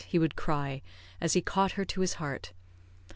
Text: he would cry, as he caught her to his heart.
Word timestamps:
he 0.07 0.17
would 0.17 0.35
cry, 0.35 0.81
as 1.21 1.33
he 1.33 1.41
caught 1.41 1.73
her 1.73 1.85
to 1.85 2.01
his 2.01 2.13
heart. 2.13 2.53